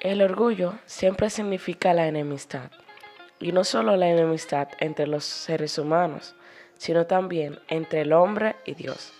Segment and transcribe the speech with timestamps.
[0.00, 2.70] El orgullo siempre significa la enemistad,
[3.40, 6.34] y no solo la enemistad entre los seres humanos,
[6.76, 9.14] sino también entre el hombre y Dios.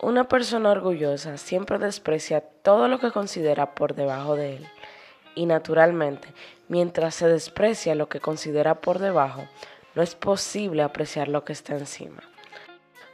[0.00, 4.66] Una persona orgullosa siempre desprecia todo lo que considera por debajo de él,
[5.34, 6.28] y naturalmente,
[6.66, 9.46] mientras se desprecia lo que considera por debajo,
[9.94, 12.22] no es posible apreciar lo que está encima.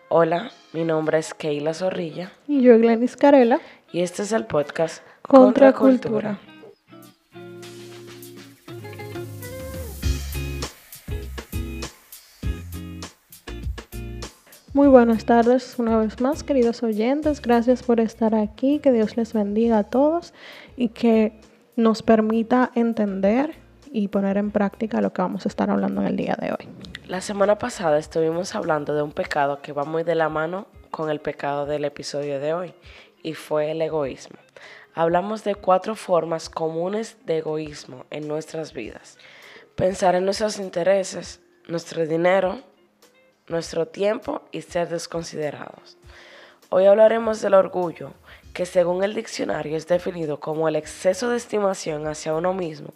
[0.09, 2.33] Hola, mi nombre es Keila Zorrilla.
[2.47, 3.61] Y yo, Glenis Carela.
[3.93, 6.39] Y este es el podcast Contra Cultura.
[14.79, 17.43] Muy buenas tardes una vez más, queridos oyentes.
[17.43, 18.79] Gracias por estar aquí.
[18.79, 20.33] Que Dios les bendiga a todos
[20.77, 21.41] y que
[21.75, 23.57] nos permita entender
[23.91, 26.69] y poner en práctica lo que vamos a estar hablando en el día de hoy.
[27.09, 31.11] La semana pasada estuvimos hablando de un pecado que va muy de la mano con
[31.11, 32.75] el pecado del episodio de hoy
[33.25, 34.39] y fue el egoísmo.
[34.95, 39.19] Hablamos de cuatro formas comunes de egoísmo en nuestras vidas.
[39.75, 42.61] Pensar en nuestros intereses, nuestro dinero,
[43.51, 45.97] nuestro tiempo y ser desconsiderados.
[46.71, 48.13] Hoy hablaremos del orgullo,
[48.53, 52.93] que según el diccionario es definido como el exceso de estimación hacia uno mismo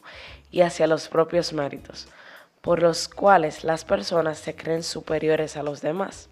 [0.50, 2.08] y hacia los propios méritos,
[2.60, 6.28] por los cuales las personas se creen superiores a los demás.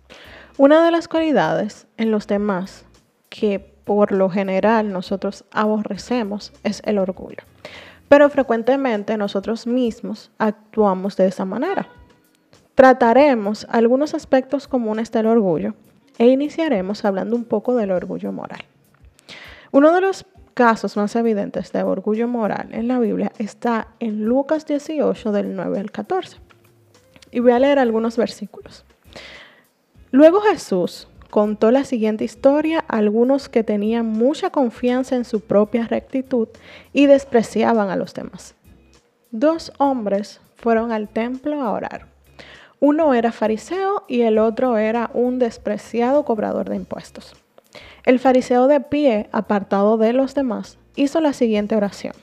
[0.58, 2.84] Una de las cualidades en los demás
[3.30, 7.42] que por lo general nosotros aborrecemos es el orgullo,
[8.08, 11.88] pero frecuentemente nosotros mismos actuamos de esa manera.
[12.80, 15.74] Trataremos algunos aspectos comunes del orgullo
[16.16, 18.60] e iniciaremos hablando un poco del orgullo moral.
[19.70, 24.64] Uno de los casos más evidentes de orgullo moral en la Biblia está en Lucas
[24.64, 26.38] 18 del 9 al 14.
[27.30, 28.86] Y voy a leer algunos versículos.
[30.10, 35.86] Luego Jesús contó la siguiente historia a algunos que tenían mucha confianza en su propia
[35.86, 36.48] rectitud
[36.94, 38.54] y despreciaban a los demás.
[39.32, 42.19] Dos hombres fueron al templo a orar.
[42.82, 47.34] Uno era fariseo y el otro era un despreciado cobrador de impuestos.
[48.04, 52.14] El fariseo de pie, apartado de los demás, hizo la siguiente oración.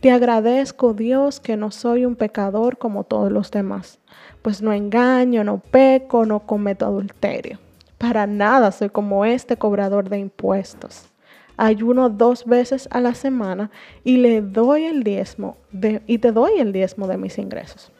[0.00, 4.00] Te agradezco, Dios, que no soy un pecador como todos los demás,
[4.42, 7.60] pues no engaño, no peco, no cometo adulterio.
[7.96, 11.04] Para nada soy como este cobrador de impuestos.
[11.56, 13.70] Ayuno dos veces a la semana
[14.02, 15.58] y le doy el diezmo
[16.08, 17.92] y te doy el diezmo de mis ingresos.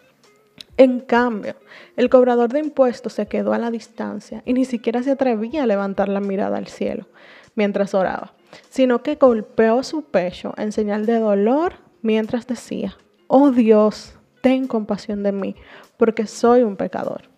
[0.80, 1.56] En cambio,
[1.98, 5.66] el cobrador de impuestos se quedó a la distancia y ni siquiera se atrevía a
[5.66, 7.06] levantar la mirada al cielo
[7.54, 8.32] mientras oraba,
[8.70, 12.96] sino que golpeó su pecho en señal de dolor mientras decía,
[13.26, 15.54] oh Dios, ten compasión de mí,
[15.98, 17.28] porque soy un pecador.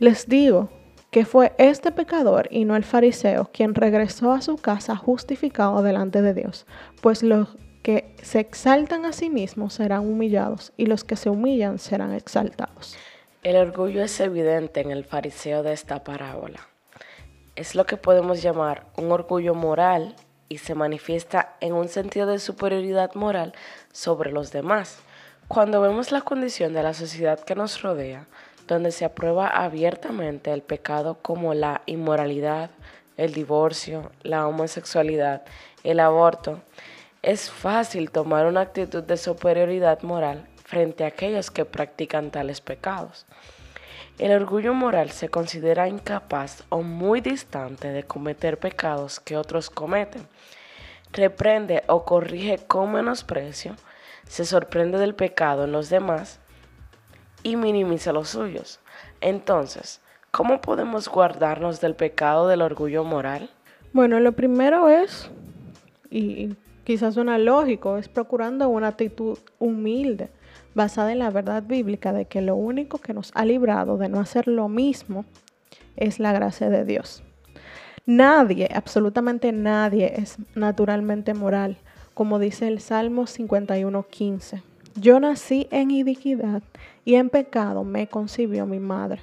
[0.00, 0.70] Les digo
[1.12, 6.20] que fue este pecador y no el fariseo quien regresó a su casa justificado delante
[6.20, 6.66] de Dios,
[7.00, 11.78] pues los que se exaltan a sí mismos serán humillados y los que se humillan
[11.78, 12.96] serán exaltados.
[13.42, 16.66] El orgullo es evidente en el fariseo de esta parábola.
[17.56, 20.16] Es lo que podemos llamar un orgullo moral
[20.48, 23.52] y se manifiesta en un sentido de superioridad moral
[23.92, 25.00] sobre los demás.
[25.46, 28.26] Cuando vemos la condición de la sociedad que nos rodea,
[28.66, 32.70] donde se aprueba abiertamente el pecado como la inmoralidad,
[33.18, 35.42] el divorcio, la homosexualidad,
[35.82, 36.62] el aborto,
[37.24, 43.24] es fácil tomar una actitud de superioridad moral frente a aquellos que practican tales pecados.
[44.18, 50.28] El orgullo moral se considera incapaz o muy distante de cometer pecados que otros cometen.
[51.12, 53.74] Reprende o corrige con menosprecio,
[54.28, 56.40] se sorprende del pecado en los demás
[57.42, 58.80] y minimiza los suyos.
[59.22, 63.48] Entonces, ¿cómo podemos guardarnos del pecado del orgullo moral?
[63.94, 65.30] Bueno, lo primero es,
[66.10, 70.28] y quizás suena lógico, es procurando una actitud humilde,
[70.74, 74.20] basada en la verdad bíblica de que lo único que nos ha librado de no
[74.20, 75.24] hacer lo mismo
[75.96, 77.22] es la gracia de Dios.
[78.06, 81.78] Nadie, absolutamente nadie es naturalmente moral,
[82.12, 84.62] como dice el Salmo 51.15.
[84.96, 86.62] Yo nací en iniquidad
[87.04, 89.22] y en pecado me concibió mi madre.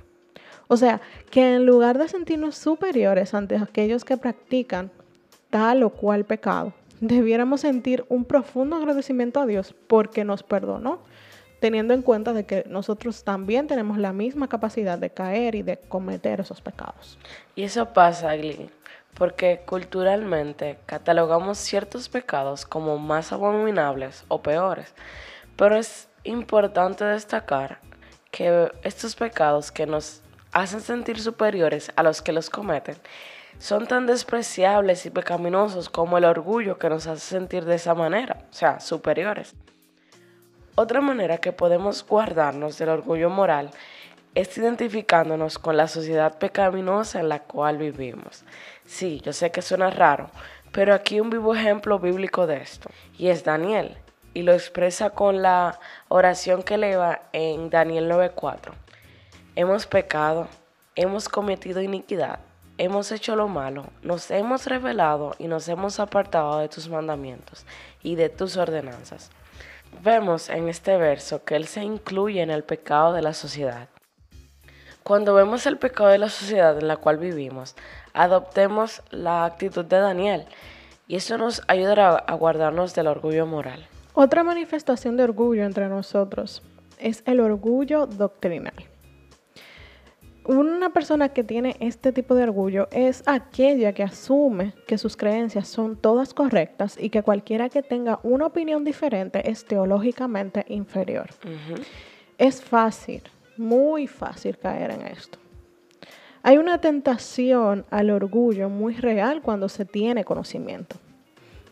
[0.67, 4.89] O sea, que en lugar de sentirnos superiores ante aquellos que practican
[5.49, 10.99] tal o cual pecado, debiéramos sentir un profundo agradecimiento a Dios porque nos perdonó,
[11.59, 15.77] teniendo en cuenta de que nosotros también tenemos la misma capacidad de caer y de
[15.77, 17.17] cometer esos pecados.
[17.55, 18.69] Y eso pasa, Glee,
[19.15, 24.93] porque culturalmente catalogamos ciertos pecados como más abominables o peores,
[25.55, 27.79] pero es importante destacar
[28.29, 30.21] que estos pecados que nos
[30.51, 32.95] hacen sentir superiores a los que los cometen
[33.61, 38.47] son tan despreciables y pecaminosos como el orgullo que nos hace sentir de esa manera,
[38.49, 39.53] o sea, superiores.
[40.73, 43.69] Otra manera que podemos guardarnos del orgullo moral
[44.33, 48.45] es identificándonos con la sociedad pecaminosa en la cual vivimos.
[48.83, 50.31] Sí, yo sé que suena raro,
[50.71, 53.95] pero aquí un vivo ejemplo bíblico de esto, y es Daniel,
[54.33, 58.73] y lo expresa con la oración que eleva en Daniel 9:4.
[59.55, 60.47] Hemos pecado,
[60.95, 62.39] hemos cometido iniquidad,
[62.77, 67.65] hemos hecho lo malo, nos hemos revelado y nos hemos apartado de tus mandamientos
[68.03, 69.31] y de tus ordenanzas.
[70.03, 73.89] Vemos en este verso que Él se incluye en el pecado de la sociedad.
[75.03, 77.75] Cuando vemos el pecado de la sociedad en la cual vivimos,
[78.13, 80.45] adoptemos la actitud de Daniel
[81.07, 83.87] y eso nos ayudará a guardarnos del orgullo moral.
[84.13, 86.61] Otra manifestación de orgullo entre nosotros
[86.99, 88.90] es el orgullo doctrinal.
[90.45, 95.67] Una persona que tiene este tipo de orgullo es aquella que asume que sus creencias
[95.67, 101.29] son todas correctas y que cualquiera que tenga una opinión diferente es teológicamente inferior.
[102.39, 103.21] Es fácil,
[103.55, 105.37] muy fácil caer en esto.
[106.41, 110.95] Hay una tentación al orgullo muy real cuando se tiene conocimiento.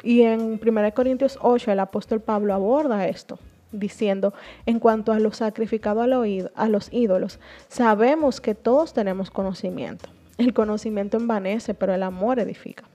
[0.03, 3.39] Y en 1 Corintios 8 el apóstol Pablo aborda esto,
[3.71, 4.33] diciendo,
[4.65, 10.09] en cuanto a lo sacrificado a los ídolos, sabemos que todos tenemos conocimiento.
[10.37, 12.85] El conocimiento envanece, pero el amor edifica.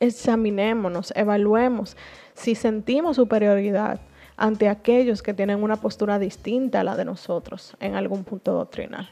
[0.00, 1.96] Examinémonos, evaluemos
[2.34, 4.00] si sentimos superioridad
[4.36, 9.10] ante aquellos que tienen una postura distinta a la de nosotros en algún punto doctrinal.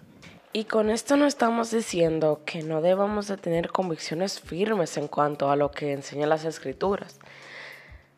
[0.52, 5.50] Y con esto no estamos diciendo que no debamos de tener convicciones firmes en cuanto
[5.50, 7.19] a lo que enseñan las escrituras,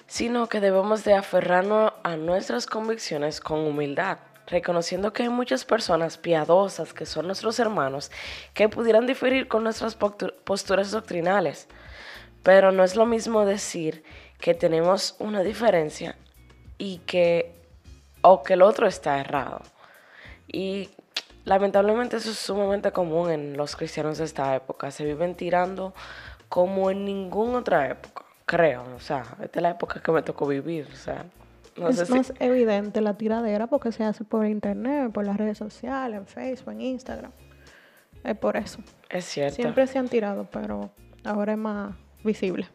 [0.06, 6.18] sino que debemos de aferrarnos a nuestras convicciones con humildad, reconociendo que hay muchas personas
[6.18, 8.10] piadosas que son nuestros hermanos
[8.52, 11.68] que pudieran diferir con nuestras posturas doctrinales,
[12.42, 14.04] pero no es lo mismo decir
[14.38, 16.16] que tenemos una diferencia
[16.76, 17.54] y que
[18.20, 19.62] o que el otro está errado.
[20.46, 20.90] Y
[21.44, 24.90] Lamentablemente eso es sumamente común en los cristianos de esta época.
[24.90, 25.92] Se viven tirando
[26.48, 28.24] como en ninguna otra época,
[28.54, 28.84] creo.
[28.96, 30.88] O sea, esta es la época que me tocó vivir.
[30.92, 31.24] O sea,
[31.88, 36.26] es más evidente la tiradera porque se hace por internet, por las redes sociales, en
[36.26, 37.32] Facebook, en Instagram.
[38.22, 38.78] Es por eso.
[39.10, 39.56] Es cierto.
[39.56, 40.90] Siempre se han tirado, pero
[41.24, 42.68] ahora es más visible.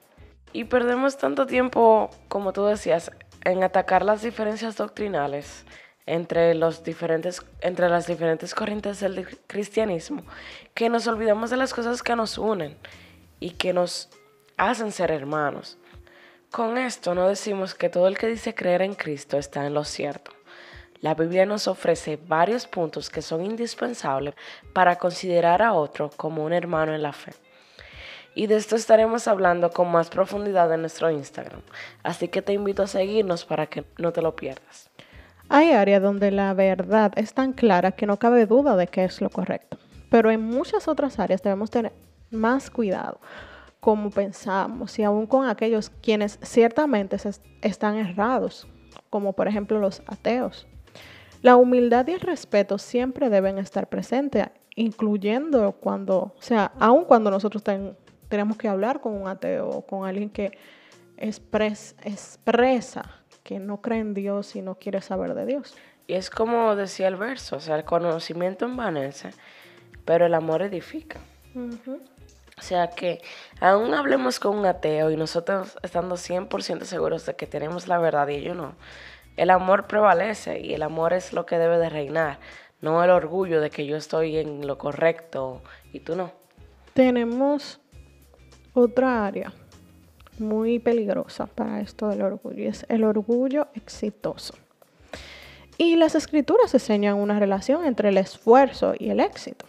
[0.52, 3.12] Y perdemos tanto tiempo, como tú decías,
[3.46, 5.66] en atacar las diferencias doctrinales
[6.06, 10.24] entre, los diferentes, entre las diferentes corrientes del cristianismo,
[10.74, 12.76] que nos olvidamos de las cosas que nos unen
[13.40, 14.10] y que nos
[14.60, 15.78] hacen ser hermanos.
[16.52, 19.84] Con esto no decimos que todo el que dice creer en Cristo está en lo
[19.84, 20.32] cierto.
[21.00, 24.36] La Biblia nos ofrece varios puntos que son indispensables
[24.74, 27.32] para considerar a otro como un hermano en la fe.
[28.36, 31.62] Y de esto estaremos hablando con más profundidad en nuestro Instagram.
[32.04, 34.90] Así que te invito a seguirnos para que no te lo pierdas.
[35.48, 39.22] Hay áreas donde la verdad es tan clara que no cabe duda de que es
[39.22, 39.80] lo correcto,
[40.10, 41.94] pero en muchas otras áreas debemos tener
[42.30, 43.20] más cuidado
[43.80, 47.18] como pensamos y aún con aquellos quienes ciertamente
[47.62, 48.68] están errados,
[49.10, 50.68] como por ejemplo los ateos.
[51.42, 57.32] La humildad y el respeto siempre deben estar presentes, incluyendo cuando, o sea, aun cuando
[57.32, 57.64] nosotros
[58.28, 60.52] tenemos que hablar con un ateo o con alguien que
[61.18, 61.96] expresa
[63.44, 65.76] que no cree en Dios y no quiere saber de Dios.
[66.08, 69.30] Y es como decía el verso, o sea, el conocimiento envanece,
[70.06, 71.20] pero el amor edifica.
[72.60, 73.22] O sea que
[73.62, 78.28] aún hablemos con un ateo y nosotros estando 100% seguros de que tenemos la verdad
[78.28, 78.76] y ellos no,
[79.38, 82.40] el amor prevalece y el amor es lo que debe de reinar,
[82.82, 85.62] no el orgullo de que yo estoy en lo correcto
[85.94, 86.34] y tú no.
[86.94, 87.80] Tenemos
[88.74, 89.54] otra área
[90.38, 94.54] muy peligrosa para esto del orgullo, es el orgullo exitoso.
[95.78, 99.66] Y las escrituras enseñan una relación entre el esfuerzo y el éxito.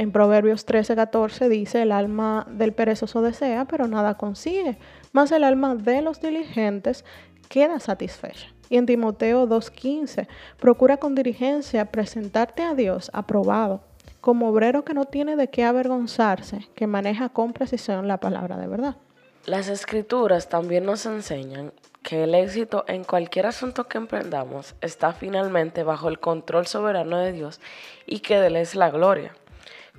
[0.00, 4.78] En Proverbios 13:14 dice, el alma del perezoso desea, pero nada consigue,
[5.12, 7.04] más el alma de los diligentes
[7.50, 8.46] queda satisfecha.
[8.70, 10.26] Y en Timoteo 2:15,
[10.58, 13.82] procura con diligencia presentarte a Dios aprobado,
[14.22, 18.68] como obrero que no tiene de qué avergonzarse, que maneja con precisión la palabra de
[18.68, 18.96] verdad.
[19.44, 25.82] Las escrituras también nos enseñan que el éxito en cualquier asunto que emprendamos está finalmente
[25.82, 27.60] bajo el control soberano de Dios
[28.06, 29.34] y que de él es la gloria.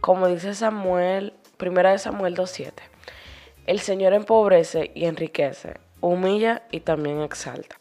[0.01, 2.71] Como dice Samuel, primera de Samuel 2.7,
[3.67, 7.79] el Señor empobrece y enriquece, humilla y también exalta.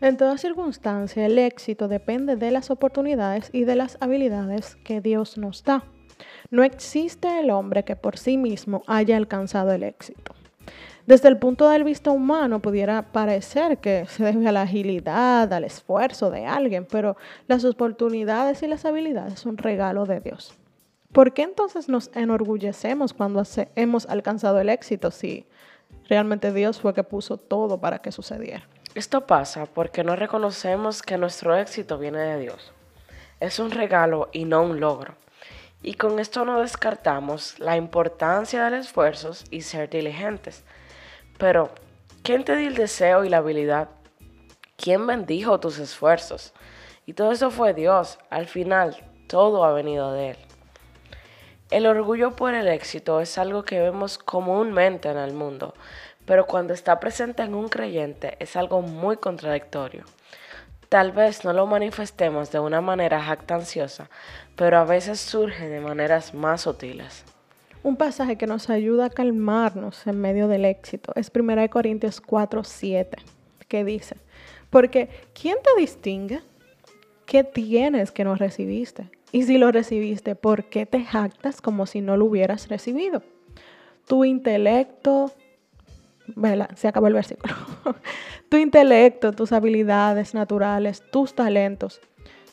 [0.00, 5.38] En toda circunstancia, el éxito depende de las oportunidades y de las habilidades que Dios
[5.38, 5.84] nos da.
[6.50, 10.34] No existe el hombre que por sí mismo haya alcanzado el éxito.
[11.06, 15.62] Desde el punto de vista humano pudiera parecer que se debe a la agilidad, al
[15.62, 20.58] esfuerzo de alguien, pero las oportunidades y las habilidades son regalo de Dios.
[21.16, 23.42] ¿Por qué entonces nos enorgullecemos cuando
[23.74, 25.46] hemos alcanzado el éxito si
[26.10, 28.68] realmente Dios fue que puso todo para que sucediera?
[28.94, 32.70] Esto pasa porque no reconocemos que nuestro éxito viene de Dios.
[33.40, 35.14] Es un regalo y no un logro.
[35.82, 40.64] Y con esto no descartamos la importancia del esfuerzo y ser diligentes.
[41.38, 41.70] Pero,
[42.24, 43.88] ¿quién te dio el deseo y la habilidad?
[44.76, 46.52] ¿Quién bendijo tus esfuerzos?
[47.06, 48.18] Y todo eso fue Dios.
[48.28, 50.45] Al final, todo ha venido de Él.
[51.68, 55.74] El orgullo por el éxito es algo que vemos comúnmente en el mundo,
[56.24, 60.04] pero cuando está presente en un creyente es algo muy contradictorio.
[60.88, 64.08] Tal vez no lo manifestemos de una manera jactanciosa,
[64.54, 67.24] pero a veces surge de maneras más sutiles.
[67.82, 72.62] Un pasaje que nos ayuda a calmarnos en medio del éxito es 1 Corintios 4,
[72.62, 73.18] 7,
[73.66, 74.16] que dice,
[74.70, 76.42] porque ¿quién te distingue?
[77.26, 79.10] ¿Qué tienes que no recibiste?
[79.32, 83.22] Y si lo recibiste, ¿por qué te jactas como si no lo hubieras recibido?
[84.06, 85.32] Tu intelecto,
[86.76, 87.54] se acabó el versículo.
[88.48, 92.00] tu intelecto, tus habilidades naturales, tus talentos,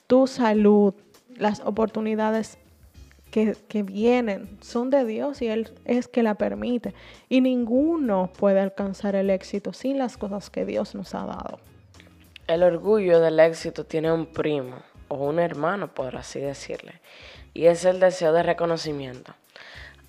[0.08, 0.96] tu salud,
[1.36, 2.58] las oportunidades
[3.30, 6.94] que, que, vienen son de Dios y Él es que la permite.
[7.30, 11.60] Y ninguno puede alcanzar el éxito sin las cosas que Dios nos ha dado.
[12.48, 14.76] El orgullo del éxito tiene un primo
[15.14, 17.02] o un hermano, por así decirle,
[17.54, 19.34] y es el deseo de reconocimiento.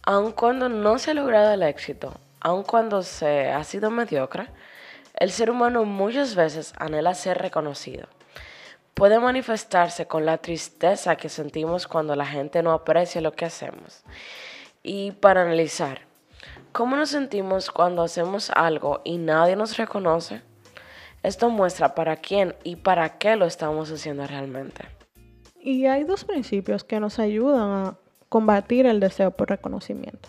[0.02, 4.48] Aun cuando no se ha logrado el éxito, aun cuando se ha sido mediocre,
[5.14, 8.08] el ser humano muchas veces anhela ser reconocido.
[8.94, 14.04] Puede manifestarse con la tristeza que sentimos cuando la gente no aprecia lo que hacemos.
[14.82, 16.02] Y para analizar,
[16.72, 20.42] ¿cómo nos sentimos cuando hacemos algo y nadie nos reconoce?
[21.22, 24.93] Esto muestra para quién y para qué lo estamos haciendo realmente.
[25.64, 27.96] Y hay dos principios que nos ayudan a
[28.28, 30.28] combatir el deseo por reconocimiento.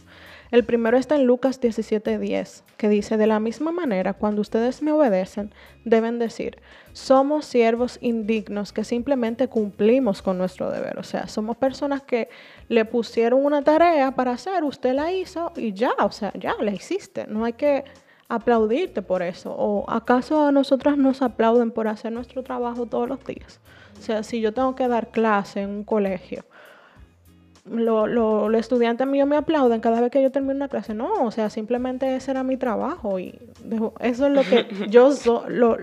[0.49, 4.93] El primero está en Lucas 17:10, que dice, de la misma manera, cuando ustedes me
[4.93, 6.59] obedecen, deben decir,
[6.93, 10.97] somos siervos indignos que simplemente cumplimos con nuestro deber.
[10.99, 12.29] O sea, somos personas que
[12.69, 16.71] le pusieron una tarea para hacer, usted la hizo y ya, o sea, ya la
[16.71, 17.27] hiciste.
[17.27, 17.83] No hay que
[18.29, 19.53] aplaudirte por eso.
[19.57, 23.59] ¿O acaso a nosotras nos aplauden por hacer nuestro trabajo todos los días?
[23.99, 26.43] O sea, si yo tengo que dar clase en un colegio,
[27.65, 30.93] los lo, estudiantes míos me aplauden cada vez que yo termino una clase.
[30.93, 33.39] No, o sea, simplemente ese era mi trabajo y
[33.99, 35.09] eso es lo que yo
[35.47, 35.77] lo,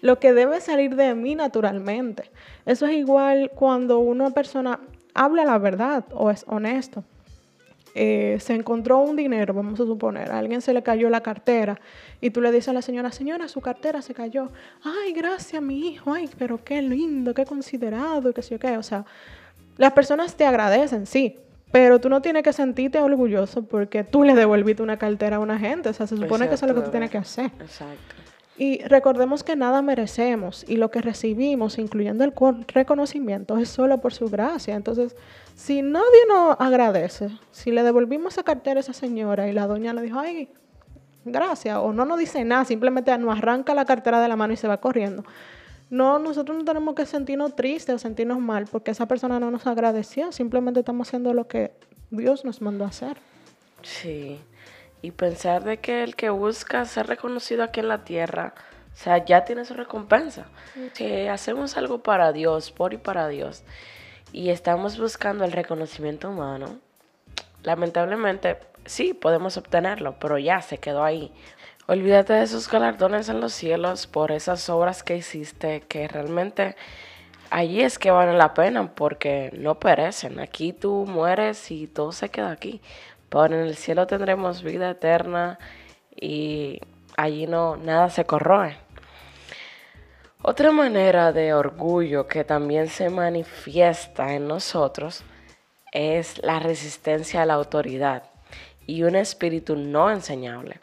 [0.00, 2.30] lo que debe salir de mí naturalmente.
[2.66, 4.80] Eso es igual cuando una persona
[5.14, 7.04] habla la verdad o es honesto.
[7.98, 11.80] Eh, se encontró un dinero, vamos a suponer, a alguien se le cayó la cartera
[12.20, 14.50] y tú le dices a la señora, señora, su cartera se cayó.
[14.82, 18.76] Ay, gracias, mi hijo, ay, pero qué lindo, qué considerado, qué sé yo qué.
[18.76, 19.06] O sea,
[19.78, 21.38] las personas te agradecen, sí,
[21.72, 25.58] pero tú no tienes que sentirte orgulloso porque tú le devolviste una cartera a una
[25.58, 25.88] gente.
[25.88, 27.50] O sea, se supone que eso es lo que tú tienes que hacer.
[27.60, 28.14] Exacto.
[28.58, 32.34] Y recordemos que nada merecemos y lo que recibimos, incluyendo el
[32.68, 34.74] reconocimiento, es solo por su gracia.
[34.74, 35.16] Entonces,
[35.56, 39.92] si nadie nos agradece, si le devolvimos esa cartera a esa señora y la doña
[39.92, 40.48] le dijo, ay,
[41.24, 44.56] gracias, o no nos dice nada, simplemente nos arranca la cartera de la mano y
[44.56, 45.24] se va corriendo.
[45.90, 49.66] No, nosotros no tenemos que sentirnos tristes o sentirnos mal porque esa persona no nos
[49.66, 51.72] agradeció, simplemente estamos haciendo lo que
[52.10, 53.16] Dios nos mandó a hacer.
[53.82, 54.38] Sí
[55.06, 58.54] y pensar de que el que busca ser reconocido aquí en la tierra,
[58.92, 60.46] o sea, ya tiene su recompensa.
[60.94, 63.62] Si hacemos algo para Dios, por y para Dios,
[64.36, 66.78] y estamos buscando el reconocimiento humano,
[67.62, 71.32] lamentablemente sí podemos obtenerlo, pero ya se quedó ahí.
[71.86, 76.76] Olvídate de esos galardones en los cielos por esas obras que hiciste, que realmente
[77.48, 80.38] allí es que valen la pena porque no perecen.
[80.38, 82.82] Aquí tú mueres y todo se queda aquí.
[83.30, 85.58] Pero en el cielo tendremos vida eterna
[86.14, 86.82] y
[87.16, 88.76] allí no nada se corroe.
[90.48, 95.24] Otra manera de orgullo que también se manifiesta en nosotros
[95.90, 98.22] es la resistencia a la autoridad
[98.86, 100.78] y un espíritu no enseñable.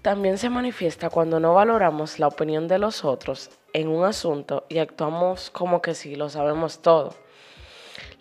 [0.00, 4.78] También se manifiesta cuando no valoramos la opinión de los otros en un asunto y
[4.78, 7.14] actuamos como que sí lo sabemos todo.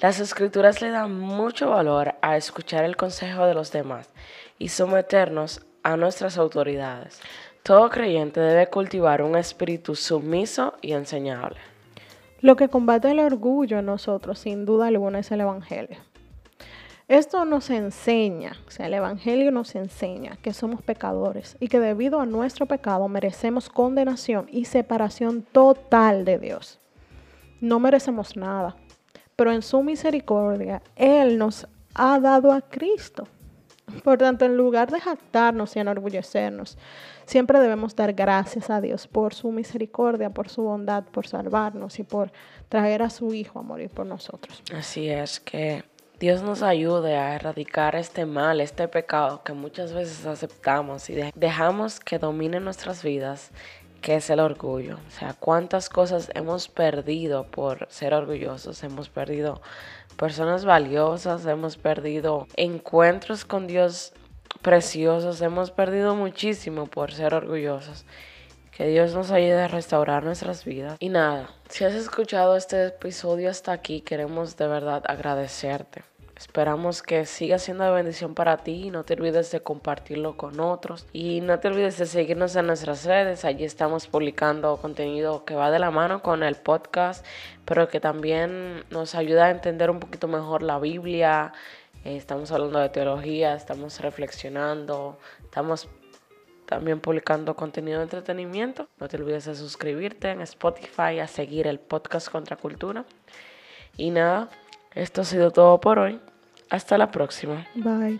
[0.01, 4.09] Las escrituras le dan mucho valor a escuchar el consejo de los demás
[4.59, 7.21] y someternos a nuestras autoridades.
[7.67, 11.57] Todo creyente debe cultivar un espíritu sumiso y enseñable.
[12.39, 15.97] Lo que combate el orgullo en nosotros, sin duda alguna, es el Evangelio.
[17.09, 22.21] Esto nos enseña, o sea, el Evangelio nos enseña que somos pecadores y que debido
[22.21, 26.79] a nuestro pecado merecemos condenación y separación total de Dios.
[27.59, 28.77] No merecemos nada,
[29.35, 33.27] pero en su misericordia Él nos ha dado a Cristo.
[34.03, 36.77] Por tanto, en lugar de jactarnos y enorgullecernos,
[37.25, 42.03] siempre debemos dar gracias a Dios por su misericordia, por su bondad, por salvarnos y
[42.03, 42.31] por
[42.69, 44.61] traer a su Hijo a morir por nosotros.
[44.73, 45.83] Así es que
[46.19, 51.99] Dios nos ayude a erradicar este mal, este pecado que muchas veces aceptamos y dejamos
[51.99, 53.51] que domine nuestras vidas,
[54.01, 54.97] que es el orgullo.
[55.07, 58.83] O sea, cuántas cosas hemos perdido por ser orgullosos.
[58.83, 59.61] Hemos perdido
[60.17, 64.13] personas valiosas, hemos perdido encuentros con Dios
[64.61, 68.05] preciosos, hemos perdido muchísimo por ser orgullosos.
[68.75, 70.97] Que Dios nos ayude a restaurar nuestras vidas.
[70.99, 76.03] Y nada, si has escuchado este episodio hasta aquí, queremos de verdad agradecerte.
[76.37, 78.91] Esperamos que siga siendo de bendición para ti.
[78.91, 81.07] No te olvides de compartirlo con otros.
[81.11, 83.43] Y no te olvides de seguirnos en nuestras redes.
[83.43, 87.25] Allí estamos publicando contenido que va de la mano con el podcast,
[87.65, 91.53] pero que también nos ayuda a entender un poquito mejor la Biblia.
[92.05, 95.89] Eh, estamos hablando de teología, estamos reflexionando, estamos
[96.67, 98.87] también publicando contenido de entretenimiento.
[98.99, 103.05] No te olvides de suscribirte en Spotify, a seguir el podcast Contra Cultura.
[103.95, 104.49] Y nada,
[104.97, 106.19] esto ha sido todo por hoy.
[106.69, 107.67] Hasta la próxima.
[107.75, 108.19] Bye.